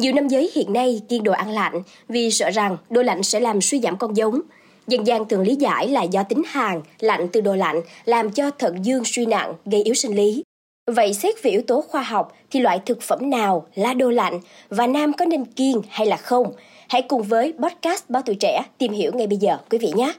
Nhiều 0.00 0.12
nam 0.12 0.28
giới 0.28 0.50
hiện 0.54 0.72
nay 0.72 1.00
kiêng 1.08 1.22
đồ 1.22 1.32
ăn 1.32 1.50
lạnh 1.50 1.82
vì 2.08 2.30
sợ 2.30 2.50
rằng 2.50 2.76
đồ 2.90 3.02
lạnh 3.02 3.22
sẽ 3.22 3.40
làm 3.40 3.60
suy 3.60 3.80
giảm 3.80 3.96
con 3.96 4.16
giống. 4.16 4.40
Dân 4.86 5.06
gian 5.06 5.28
thường 5.28 5.40
lý 5.40 5.54
giải 5.54 5.88
là 5.88 6.02
do 6.02 6.22
tính 6.22 6.42
hàn, 6.46 6.80
lạnh 7.00 7.28
từ 7.32 7.40
đồ 7.40 7.56
lạnh 7.56 7.80
làm 8.04 8.30
cho 8.30 8.50
thận 8.50 8.84
dương 8.84 9.02
suy 9.04 9.26
nặng, 9.26 9.54
gây 9.66 9.82
yếu 9.82 9.94
sinh 9.94 10.16
lý. 10.16 10.42
Vậy 10.86 11.14
xét 11.14 11.42
về 11.42 11.50
yếu 11.50 11.62
tố 11.66 11.80
khoa 11.80 12.02
học 12.02 12.32
thì 12.50 12.60
loại 12.60 12.80
thực 12.86 13.02
phẩm 13.02 13.30
nào 13.30 13.66
là 13.74 13.94
đồ 13.94 14.10
lạnh 14.10 14.40
và 14.68 14.86
nam 14.86 15.12
có 15.12 15.24
nên 15.24 15.44
kiêng 15.44 15.82
hay 15.88 16.06
là 16.06 16.16
không? 16.16 16.52
Hãy 16.88 17.02
cùng 17.02 17.22
với 17.22 17.54
podcast 17.62 18.04
Báo 18.08 18.22
Tuổi 18.26 18.36
Trẻ 18.40 18.62
tìm 18.78 18.92
hiểu 18.92 19.12
ngay 19.14 19.26
bây 19.26 19.38
giờ 19.38 19.58
quý 19.70 19.78
vị 19.78 19.92
nhé! 19.96 20.12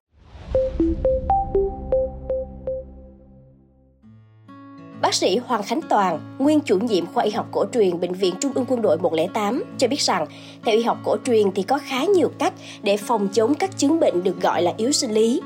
Bác 5.11 5.15
sĩ 5.15 5.37
Hoàng 5.37 5.63
Khánh 5.63 5.81
Toàn, 5.81 6.19
nguyên 6.39 6.59
chủ 6.59 6.79
nhiệm 6.79 7.05
khoa 7.05 7.23
y 7.23 7.31
học 7.31 7.47
cổ 7.51 7.65
truyền 7.73 7.99
Bệnh 7.99 8.13
viện 8.13 8.35
Trung 8.39 8.51
ương 8.55 8.65
Quân 8.67 8.81
đội 8.81 8.97
108 8.97 9.63
cho 9.77 9.87
biết 9.87 10.01
rằng, 10.01 10.25
theo 10.63 10.75
y 10.75 10.83
học 10.83 10.97
cổ 11.03 11.17
truyền 11.25 11.51
thì 11.51 11.63
có 11.63 11.79
khá 11.85 12.05
nhiều 12.05 12.31
cách 12.39 12.53
để 12.83 12.97
phòng 12.97 13.27
chống 13.27 13.53
các 13.55 13.77
chứng 13.77 13.99
bệnh 13.99 14.23
được 14.23 14.41
gọi 14.41 14.61
là 14.61 14.73
yếu 14.77 14.91
sinh 14.91 15.11
lý. 15.11 15.41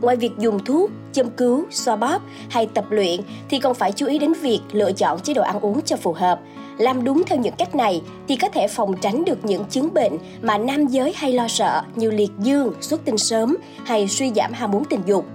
Ngoài 0.00 0.16
việc 0.16 0.32
dùng 0.38 0.64
thuốc, 0.64 0.90
châm 1.12 1.30
cứu, 1.30 1.64
xoa 1.70 1.96
bóp 1.96 2.22
hay 2.50 2.66
tập 2.66 2.84
luyện 2.90 3.20
thì 3.48 3.58
còn 3.58 3.74
phải 3.74 3.92
chú 3.92 4.06
ý 4.06 4.18
đến 4.18 4.32
việc 4.32 4.60
lựa 4.72 4.92
chọn 4.92 5.20
chế 5.20 5.34
độ 5.34 5.42
ăn 5.42 5.60
uống 5.60 5.80
cho 5.84 5.96
phù 5.96 6.12
hợp. 6.12 6.40
Làm 6.78 7.04
đúng 7.04 7.22
theo 7.26 7.38
những 7.38 7.54
cách 7.58 7.74
này 7.74 8.02
thì 8.28 8.36
có 8.36 8.48
thể 8.48 8.68
phòng 8.68 8.94
tránh 9.00 9.24
được 9.24 9.44
những 9.44 9.64
chứng 9.64 9.94
bệnh 9.94 10.18
mà 10.42 10.58
nam 10.58 10.86
giới 10.86 11.12
hay 11.16 11.32
lo 11.32 11.48
sợ 11.48 11.82
như 11.94 12.10
liệt 12.10 12.30
dương, 12.38 12.74
xuất 12.80 13.04
tinh 13.04 13.18
sớm 13.18 13.56
hay 13.84 14.08
suy 14.08 14.32
giảm 14.36 14.52
ham 14.52 14.70
muốn 14.70 14.84
tình 14.84 15.00
dục. 15.06 15.26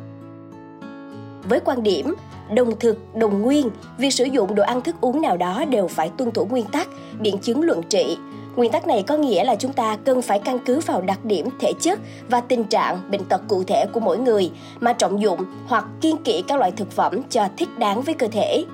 Với 1.44 1.60
quan 1.60 1.84
điểm 1.84 2.16
đồng 2.56 2.80
thực, 2.80 3.16
đồng 3.16 3.42
nguyên, 3.42 3.70
việc 3.98 4.12
sử 4.12 4.24
dụng 4.24 4.56
đồ 4.56 4.64
ăn 4.64 4.82
thức 4.82 4.96
uống 5.02 5.22
nào 5.22 5.38
đó 5.38 5.66
đều 5.66 5.88
phải 5.88 6.12
tuân 6.18 6.32
thủ 6.32 6.46
nguyên 6.46 6.66
tắc, 6.66 6.88
biện 7.20 7.38
chứng 7.38 7.64
luận 7.64 7.82
trị. 7.90 8.18
Nguyên 8.56 8.72
tắc 8.72 8.88
này 8.88 9.04
có 9.04 9.18
nghĩa 9.18 9.44
là 9.44 9.56
chúng 9.56 9.74
ta 9.74 9.98
cần 10.06 10.22
phải 10.22 10.40
căn 10.40 10.60
cứ 10.60 10.80
vào 10.80 11.02
đặc 11.02 11.26
điểm 11.26 11.50
thể 11.60 11.74
chất 11.82 12.00
và 12.30 12.42
tình 12.42 12.64
trạng 12.64 13.12
bệnh 13.12 13.24
tật 13.24 13.42
cụ 13.48 13.64
thể 13.64 13.86
của 13.94 14.00
mỗi 14.00 14.18
người 14.18 14.52
mà 14.80 14.94
trọng 14.94 15.22
dụng 15.22 15.40
hoặc 15.68 15.86
kiên 16.02 16.18
kỵ 16.18 16.44
các 16.48 16.60
loại 16.60 16.72
thực 16.72 16.92
phẩm 16.92 17.22
cho 17.30 17.48
thích 17.58 17.80
đáng 17.80 18.02
với 18.02 18.14
cơ 18.14 18.28
thể. 18.28 18.66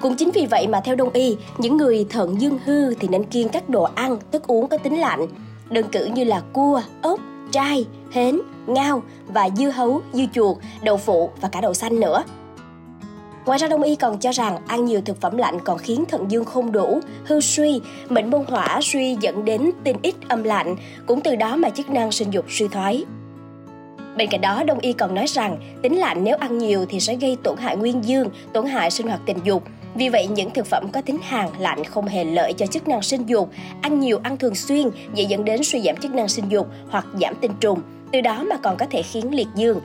Cũng 0.00 0.16
chính 0.16 0.30
vì 0.30 0.46
vậy 0.50 0.66
mà 0.66 0.80
theo 0.80 0.94
đông 0.94 1.10
y, 1.10 1.36
những 1.58 1.76
người 1.76 2.06
thận 2.10 2.40
dương 2.40 2.58
hư 2.64 2.94
thì 2.94 3.08
nên 3.08 3.24
kiêng 3.24 3.48
các 3.48 3.68
đồ 3.68 3.82
ăn, 3.82 4.16
thức 4.32 4.46
uống 4.46 4.68
có 4.68 4.78
tính 4.78 5.00
lạnh, 5.00 5.26
đơn 5.70 5.84
cử 5.92 6.04
như 6.04 6.24
là 6.24 6.42
cua, 6.52 6.82
ốc, 7.02 7.20
trai, 7.56 7.86
hến, 8.12 8.40
ngao 8.66 9.02
và 9.26 9.48
dưa 9.56 9.70
hấu, 9.70 10.02
dưa 10.12 10.24
chuột, 10.32 10.56
đậu 10.82 10.96
phụ 10.96 11.30
và 11.40 11.48
cả 11.48 11.60
đậu 11.60 11.74
xanh 11.74 12.00
nữa. 12.00 12.24
Ngoài 13.46 13.58
ra 13.58 13.68
đông 13.68 13.82
y 13.82 13.96
còn 13.96 14.18
cho 14.18 14.30
rằng 14.30 14.58
ăn 14.66 14.84
nhiều 14.84 15.00
thực 15.04 15.20
phẩm 15.20 15.36
lạnh 15.36 15.58
còn 15.64 15.78
khiến 15.78 16.04
thận 16.08 16.24
dương 16.28 16.44
không 16.44 16.72
đủ, 16.72 17.00
hư 17.24 17.40
suy, 17.40 17.80
mệnh 18.08 18.30
môn 18.30 18.44
hỏa 18.48 18.78
suy 18.82 19.16
dẫn 19.20 19.44
đến 19.44 19.70
tinh 19.84 19.96
ít 20.02 20.14
âm 20.28 20.42
lạnh, 20.42 20.76
cũng 21.06 21.20
từ 21.20 21.36
đó 21.36 21.56
mà 21.56 21.70
chức 21.70 21.90
năng 21.90 22.12
sinh 22.12 22.30
dục 22.30 22.44
suy 22.48 22.68
thoái. 22.68 23.04
Bên 24.16 24.28
cạnh 24.30 24.40
đó, 24.40 24.62
Đông 24.62 24.78
y 24.78 24.92
còn 24.92 25.14
nói 25.14 25.26
rằng 25.26 25.78
tính 25.82 25.98
lạnh 25.98 26.24
nếu 26.24 26.36
ăn 26.36 26.58
nhiều 26.58 26.86
thì 26.88 27.00
sẽ 27.00 27.16
gây 27.16 27.36
tổn 27.42 27.56
hại 27.58 27.76
nguyên 27.76 28.04
dương, 28.04 28.28
tổn 28.52 28.66
hại 28.66 28.90
sinh 28.90 29.08
hoạt 29.08 29.20
tình 29.26 29.38
dục. 29.44 29.62
Vì 29.96 30.08
vậy, 30.08 30.26
những 30.26 30.50
thực 30.50 30.66
phẩm 30.66 30.88
có 30.92 31.00
tính 31.00 31.18
hàn, 31.22 31.48
lạnh 31.58 31.84
không 31.84 32.06
hề 32.06 32.24
lợi 32.24 32.52
cho 32.52 32.66
chức 32.66 32.88
năng 32.88 33.02
sinh 33.02 33.26
dục. 33.26 33.50
Ăn 33.80 34.00
nhiều, 34.00 34.20
ăn 34.22 34.36
thường 34.36 34.54
xuyên 34.54 34.90
dễ 35.14 35.24
dẫn 35.24 35.44
đến 35.44 35.60
suy 35.64 35.82
giảm 35.82 35.96
chức 35.96 36.14
năng 36.14 36.28
sinh 36.28 36.44
dục 36.48 36.66
hoặc 36.90 37.06
giảm 37.20 37.34
tinh 37.40 37.52
trùng, 37.60 37.80
từ 38.12 38.20
đó 38.20 38.44
mà 38.50 38.56
còn 38.56 38.76
có 38.76 38.86
thể 38.90 39.02
khiến 39.02 39.34
liệt 39.34 39.48
dương. 39.54 39.80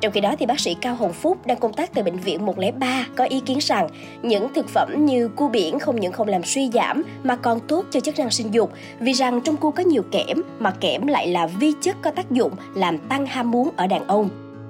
Trong 0.00 0.12
khi 0.12 0.20
đó 0.20 0.34
thì 0.38 0.46
bác 0.46 0.60
sĩ 0.60 0.74
Cao 0.74 0.94
Hồng 0.94 1.12
Phúc 1.12 1.46
đang 1.46 1.58
công 1.58 1.72
tác 1.72 1.94
tại 1.94 2.04
bệnh 2.04 2.16
viện 2.16 2.46
103 2.46 3.06
có 3.16 3.24
ý 3.24 3.40
kiến 3.40 3.58
rằng 3.60 3.88
những 4.22 4.54
thực 4.54 4.68
phẩm 4.68 5.06
như 5.06 5.28
cua 5.28 5.48
biển 5.48 5.78
không 5.78 6.00
những 6.00 6.12
không 6.12 6.28
làm 6.28 6.42
suy 6.44 6.70
giảm 6.70 7.02
mà 7.22 7.36
còn 7.36 7.60
tốt 7.60 7.84
cho 7.90 8.00
chức 8.00 8.18
năng 8.18 8.30
sinh 8.30 8.54
dục 8.54 8.72
vì 9.00 9.12
rằng 9.12 9.40
trong 9.40 9.56
cua 9.56 9.70
có 9.70 9.82
nhiều 9.82 10.02
kẽm 10.10 10.42
mà 10.58 10.70
kẽm 10.70 11.06
lại 11.06 11.26
là 11.26 11.46
vi 11.46 11.72
chất 11.80 11.96
có 12.02 12.10
tác 12.10 12.30
dụng 12.30 12.52
làm 12.74 12.98
tăng 12.98 13.26
ham 13.26 13.50
muốn 13.50 13.68
ở 13.76 13.86
đàn 13.86 14.06
ông. 14.06 14.28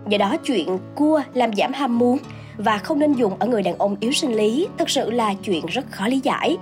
Do 0.09 0.19
đó 0.19 0.37
chuyện 0.45 0.79
cua 0.95 1.23
làm 1.35 1.55
giảm 1.55 1.73
ham 1.73 1.99
muốn 1.99 2.19
và 2.57 2.79
không 2.79 2.99
nên 2.99 3.13
dùng 3.13 3.39
ở 3.39 3.47
người 3.47 3.63
đàn 3.63 3.79
ông 3.79 3.97
yếu 4.01 4.13
sinh 4.13 4.37
lý 4.37 4.69
thực 4.79 4.91
sự 4.91 5.11
là 5.11 5.35
chuyện 5.35 5.67
rất 5.67 5.91
khó 5.91 6.07
lý 6.07 6.21
giải. 6.23 6.57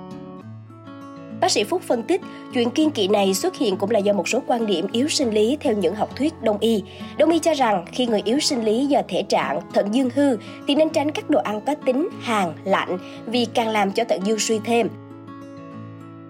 Bác 1.40 1.50
sĩ 1.50 1.64
Phúc 1.64 1.82
phân 1.82 2.02
tích, 2.02 2.20
chuyện 2.54 2.70
kiên 2.70 2.90
kỵ 2.90 3.08
này 3.08 3.34
xuất 3.34 3.56
hiện 3.56 3.76
cũng 3.76 3.90
là 3.90 3.98
do 3.98 4.12
một 4.12 4.28
số 4.28 4.42
quan 4.46 4.66
điểm 4.66 4.86
yếu 4.92 5.08
sinh 5.08 5.30
lý 5.30 5.56
theo 5.60 5.72
những 5.72 5.94
học 5.94 6.16
thuyết 6.16 6.42
đông 6.42 6.58
y. 6.58 6.82
Đông 7.18 7.30
y 7.30 7.38
cho 7.38 7.54
rằng 7.54 7.84
khi 7.92 8.06
người 8.06 8.22
yếu 8.24 8.40
sinh 8.40 8.64
lý 8.64 8.86
do 8.86 9.02
thể 9.08 9.22
trạng 9.22 9.60
thận 9.74 9.94
dương 9.94 10.10
hư 10.14 10.36
thì 10.68 10.74
nên 10.74 10.88
tránh 10.88 11.10
các 11.10 11.30
đồ 11.30 11.40
ăn 11.40 11.60
có 11.66 11.74
tính 11.74 12.08
hàn, 12.20 12.52
lạnh 12.64 12.98
vì 13.26 13.46
càng 13.54 13.68
làm 13.68 13.92
cho 13.92 14.04
thận 14.04 14.20
dương 14.24 14.38
suy 14.38 14.58
thêm. 14.64 14.88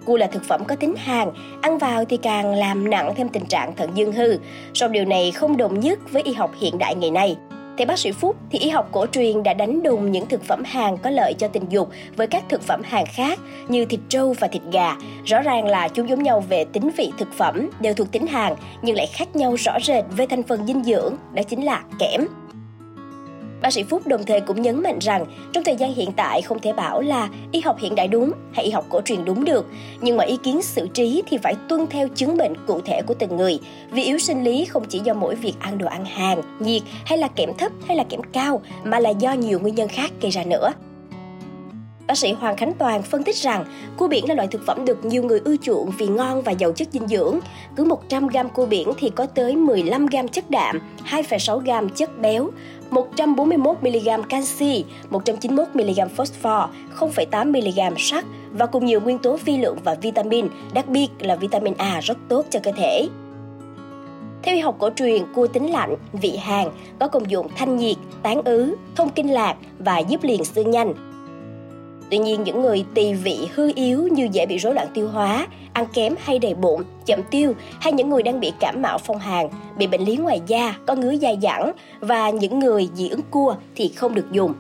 Cua 0.05 0.17
là 0.17 0.27
thực 0.27 0.45
phẩm 0.45 0.65
có 0.65 0.75
tính 0.75 0.95
hàn, 0.97 1.29
ăn 1.61 1.79
vào 1.79 2.05
thì 2.05 2.17
càng 2.17 2.55
làm 2.55 2.91
nặng 2.91 3.15
thêm 3.17 3.29
tình 3.29 3.47
trạng 3.47 3.77
thận 3.77 3.91
dương 3.95 4.13
hư. 4.13 4.37
Song 4.75 4.93
điều 4.93 5.05
này 5.05 5.33
không 5.33 5.57
đồng 5.57 5.81
nhất 5.81 5.99
với 6.13 6.23
y 6.23 6.33
học 6.33 6.53
hiện 6.61 6.79
đại 6.79 6.95
ngày 6.95 7.11
nay. 7.11 7.37
Theo 7.81 7.87
bác 7.87 7.99
sĩ 7.99 8.13
Phúc, 8.13 8.37
thì 8.51 8.59
y 8.59 8.69
học 8.69 8.89
cổ 8.93 9.07
truyền 9.07 9.43
đã 9.43 9.55
đánh 9.55 9.83
đùng 9.83 10.13
những 10.13 10.27
thực 10.27 10.45
phẩm 10.45 10.63
hàng 10.65 10.97
có 10.99 11.11
lợi 11.11 11.35
cho 11.39 11.49
tình 11.49 11.65
dục 11.69 11.91
với 12.17 12.27
các 12.27 12.45
thực 12.49 12.63
phẩm 12.63 12.83
hàng 12.85 13.05
khác 13.07 13.39
như 13.69 13.85
thịt 13.85 14.01
trâu 14.09 14.35
và 14.41 14.49
thịt 14.49 14.63
gà. 14.73 14.97
Rõ 15.25 15.43
ràng 15.43 15.67
là 15.67 15.89
chúng 15.89 16.09
giống 16.09 16.23
nhau 16.23 16.45
về 16.49 16.65
tính 16.65 16.91
vị 16.97 17.13
thực 17.19 17.33
phẩm, 17.33 17.71
đều 17.81 17.95
thuộc 17.95 18.13
tính 18.13 18.27
hàng 18.27 18.57
nhưng 18.83 18.97
lại 18.97 19.07
khác 19.13 19.37
nhau 19.37 19.55
rõ 19.55 19.73
rệt 19.83 20.05
về 20.17 20.27
thành 20.27 20.43
phần 20.43 20.67
dinh 20.67 20.85
dưỡng, 20.85 21.15
đó 21.35 21.43
chính 21.43 21.65
là 21.65 21.83
kẽm. 21.99 22.27
Bác 23.63 23.73
sĩ 23.73 23.83
Phúc 23.83 24.07
đồng 24.07 24.25
thời 24.25 24.41
cũng 24.41 24.63
nhấn 24.63 24.83
mạnh 24.83 24.99
rằng 24.99 25.27
trong 25.53 25.65
thời 25.65 25.77
gian 25.77 25.95
hiện 25.95 26.13
tại 26.13 26.43
không 26.43 26.59
thể 26.59 26.73
bảo 26.73 27.01
là 27.01 27.29
y 27.53 27.61
học 27.61 27.77
hiện 27.81 27.95
đại 27.95 28.09
đúng 28.09 28.33
hay 28.53 28.65
y 28.65 28.71
học 28.71 28.87
cổ 28.89 29.01
truyền 29.01 29.25
đúng 29.25 29.45
được, 29.45 29.67
nhưng 30.01 30.17
mà 30.17 30.25
ý 30.25 30.37
kiến 30.43 30.63
xử 30.63 30.89
trí 30.95 31.23
thì 31.31 31.39
phải 31.39 31.55
tuân 31.69 31.87
theo 31.87 32.09
chứng 32.09 32.37
bệnh 32.37 32.53
cụ 32.67 32.81
thể 32.81 33.03
của 33.03 33.15
từng 33.15 33.37
người. 33.37 33.59
Vì 33.91 34.03
yếu 34.03 34.19
sinh 34.19 34.45
lý 34.45 34.65
không 34.65 34.85
chỉ 34.89 34.99
do 34.99 35.15
mỗi 35.15 35.35
việc 35.35 35.55
ăn 35.61 35.79
đồ 35.79 35.87
ăn 35.87 36.05
hàng, 36.05 36.43
nhiệt 36.61 36.83
hay 37.05 37.19
là 37.19 37.29
kẽm 37.29 37.51
thấp 37.59 37.73
hay 37.87 37.97
là 37.97 38.05
kẽm 38.05 38.21
cao 38.33 38.63
mà 38.85 38.99
là 38.99 39.11
do 39.11 39.33
nhiều 39.33 39.61
nguyên 39.61 39.75
nhân 39.75 39.89
khác 39.89 40.13
gây 40.21 40.31
ra 40.31 40.45
nữa. 40.45 40.73
Bác 42.11 42.19
sĩ 42.19 42.33
Hoàng 42.33 42.57
Khánh 42.57 42.73
Toàn 42.79 43.03
phân 43.03 43.23
tích 43.23 43.37
rằng 43.37 43.65
cua 43.97 44.09
biển 44.09 44.29
là 44.29 44.35
loại 44.35 44.49
thực 44.49 44.67
phẩm 44.67 44.85
được 44.85 45.05
nhiều 45.05 45.23
người 45.23 45.41
ưa 45.45 45.57
chuộng 45.57 45.91
vì 45.99 46.07
ngon 46.07 46.43
và 46.43 46.53
giàu 46.53 46.73
chất 46.73 46.89
dinh 46.93 47.09
dưỡng. 47.09 47.39
Cứ 47.77 47.85
100 47.85 48.29
g 48.29 48.37
cua 48.55 48.67
biển 48.67 48.93
thì 48.99 49.11
có 49.11 49.27
tới 49.27 49.57
15 49.57 50.07
g 50.07 50.17
chất 50.33 50.51
đạm, 50.51 50.81
2,6 51.11 51.59
g 51.59 51.91
chất 51.97 52.19
béo, 52.21 52.51
141mg 52.91 54.23
canxi, 54.23 54.85
191mg 55.11 56.09
phosphor, 56.09 56.71
0,8mg 56.99 57.95
sắt 57.99 58.25
và 58.53 58.67
cùng 58.67 58.87
nhiều 58.87 59.01
nguyên 59.01 59.19
tố 59.19 59.37
vi 59.45 59.59
lượng 59.59 59.79
và 59.85 59.95
vitamin, 59.95 60.47
đặc 60.75 60.89
biệt 60.89 61.09
là 61.19 61.37
vitamin 61.37 61.75
A 61.79 62.01
rất 62.01 62.19
tốt 62.29 62.47
cho 62.51 62.61
cơ 62.63 62.73
thể. 62.73 63.09
Theo 64.43 64.55
y 64.55 64.61
học 64.61 64.77
cổ 64.79 64.91
truyền, 64.97 65.23
cua 65.35 65.47
tính 65.47 65.71
lạnh, 65.71 65.97
vị 66.13 66.37
hàn, 66.37 66.69
có 66.99 67.09
công 67.09 67.31
dụng 67.31 67.49
thanh 67.57 67.77
nhiệt, 67.77 67.97
tán 68.23 68.43
ứ, 68.45 68.77
thông 68.97 69.11
kinh 69.11 69.33
lạc 69.33 69.57
và 69.79 69.99
giúp 69.99 70.23
liền 70.23 70.45
xương 70.45 70.71
nhanh, 70.71 71.10
Tuy 72.11 72.19
nhiên, 72.19 72.45
những 72.45 72.63
người 72.63 72.85
tỳ 72.95 73.15
vị 73.15 73.39
hư 73.55 73.73
yếu 73.75 74.09
như 74.09 74.29
dễ 74.33 74.47
bị 74.47 74.59
rối 74.59 74.75
loạn 74.75 74.87
tiêu 74.95 75.09
hóa, 75.09 75.47
ăn 75.73 75.87
kém 75.95 76.15
hay 76.19 76.39
đầy 76.39 76.55
bụng, 76.55 76.83
chậm 77.07 77.21
tiêu 77.31 77.53
hay 77.81 77.93
những 77.93 78.11
người 78.11 78.23
đang 78.23 78.41
bị 78.41 78.53
cảm 78.61 78.83
mạo 78.83 78.99
phong 78.99 79.19
hàn, 79.19 79.49
bị 79.79 79.87
bệnh 79.87 80.05
lý 80.05 80.17
ngoài 80.17 80.41
da, 80.47 80.75
có 80.87 80.95
ngứa 80.95 81.17
dai 81.17 81.39
dẳng 81.43 81.73
và 82.01 82.31
những 82.31 82.59
người 82.59 82.89
dị 82.95 83.09
ứng 83.09 83.23
cua 83.31 83.55
thì 83.77 83.89
không 83.89 84.15
được 84.15 84.33
dùng. 84.33 84.53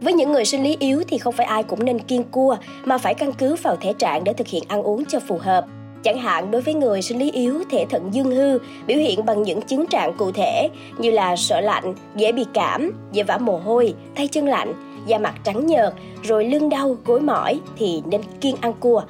Với 0.00 0.12
những 0.12 0.32
người 0.32 0.44
sinh 0.44 0.62
lý 0.62 0.76
yếu 0.80 1.02
thì 1.08 1.18
không 1.18 1.34
phải 1.34 1.46
ai 1.46 1.62
cũng 1.62 1.84
nên 1.84 1.98
kiêng 1.98 2.24
cua 2.24 2.56
mà 2.84 2.98
phải 2.98 3.14
căn 3.14 3.32
cứ 3.32 3.56
vào 3.62 3.76
thể 3.76 3.92
trạng 3.98 4.24
để 4.24 4.32
thực 4.32 4.48
hiện 4.48 4.62
ăn 4.68 4.82
uống 4.82 5.04
cho 5.04 5.20
phù 5.20 5.38
hợp. 5.38 5.64
Chẳng 6.02 6.18
hạn 6.18 6.50
đối 6.50 6.62
với 6.62 6.74
người 6.74 7.02
sinh 7.02 7.18
lý 7.18 7.30
yếu, 7.30 7.62
thể 7.70 7.86
thận 7.90 8.08
dương 8.12 8.30
hư 8.30 8.58
biểu 8.86 8.98
hiện 8.98 9.26
bằng 9.26 9.42
những 9.42 9.62
chứng 9.62 9.86
trạng 9.86 10.16
cụ 10.16 10.32
thể 10.32 10.68
như 10.98 11.10
là 11.10 11.36
sợ 11.36 11.60
lạnh, 11.60 11.94
dễ 12.16 12.32
bị 12.32 12.44
cảm, 12.54 12.92
dễ 13.12 13.22
vã 13.22 13.38
mồ 13.38 13.56
hôi, 13.56 13.94
tay 14.14 14.28
chân 14.28 14.48
lạnh, 14.48 14.93
da 15.06 15.18
mặt 15.18 15.34
trắng 15.44 15.66
nhợt, 15.66 15.94
rồi 16.22 16.44
lưng 16.44 16.68
đau, 16.68 16.96
gối 17.04 17.20
mỏi 17.20 17.60
thì 17.76 18.02
nên 18.06 18.20
kiêng 18.40 18.56
ăn 18.60 18.72
cua. 18.80 19.02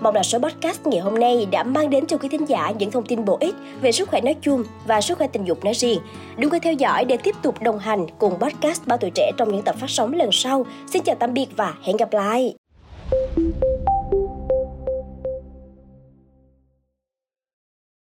Mong 0.00 0.14
là 0.14 0.22
số 0.22 0.38
podcast 0.38 0.86
ngày 0.86 1.00
hôm 1.00 1.14
nay 1.14 1.46
đã 1.50 1.62
mang 1.62 1.90
đến 1.90 2.06
cho 2.06 2.16
quý 2.16 2.28
thính 2.28 2.48
giả 2.48 2.72
những 2.78 2.90
thông 2.90 3.06
tin 3.06 3.24
bổ 3.24 3.36
ích 3.40 3.54
về 3.80 3.92
sức 3.92 4.08
khỏe 4.08 4.20
nói 4.20 4.36
chung 4.42 4.64
và 4.86 5.00
sức 5.00 5.18
khỏe 5.18 5.26
tình 5.26 5.44
dục 5.44 5.64
nói 5.64 5.74
riêng. 5.74 6.00
Đừng 6.36 6.50
quên 6.50 6.62
theo 6.62 6.72
dõi 6.72 7.04
để 7.04 7.16
tiếp 7.16 7.34
tục 7.42 7.62
đồng 7.62 7.78
hành 7.78 8.06
cùng 8.18 8.38
podcast 8.38 8.86
Bao 8.86 8.98
Tuổi 8.98 9.10
Trẻ 9.14 9.32
trong 9.36 9.52
những 9.52 9.62
tập 9.62 9.76
phát 9.78 9.90
sóng 9.90 10.12
lần 10.12 10.28
sau. 10.32 10.66
Xin 10.86 11.02
chào 11.02 11.16
tạm 11.18 11.34
biệt 11.34 11.46
và 11.56 11.74
hẹn 11.82 11.96
gặp 11.96 12.12
lại! 12.12 12.54